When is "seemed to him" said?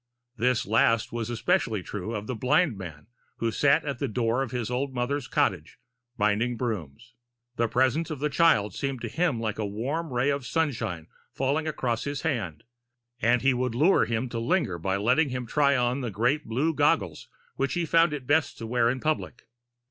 8.73-9.39